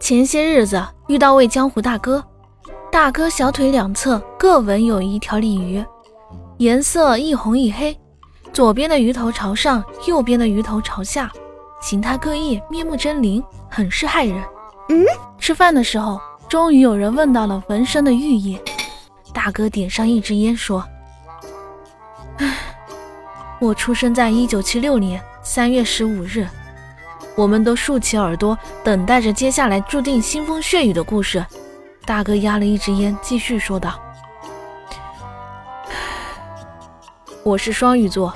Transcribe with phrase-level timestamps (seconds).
[0.00, 2.22] 前些日子遇到位江湖大哥，
[2.92, 5.82] 大哥小腿两侧各纹有一条鲤鱼，
[6.58, 7.96] 颜色一红一黑，
[8.52, 11.32] 左边的鱼头朝上，右边的鱼头朝下，
[11.80, 14.44] 形态各异，面目狰狞，很是骇人。
[14.90, 15.06] 嗯，
[15.38, 18.58] 吃饭的时候，终于有人问到了纹身的寓意。
[19.32, 20.84] 大哥点上一支烟，说
[22.38, 22.56] ：“唉，
[23.58, 26.46] 我出生在一九七六年三月十五日。”
[27.36, 31.44] 我们都竖起耳朵，等待着接下来注定腥风血雨的故事。
[32.04, 33.98] 大哥压了一支烟，继续说道
[37.42, 38.32] ：“我是双鱼座，